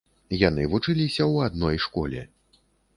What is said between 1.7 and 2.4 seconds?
школе.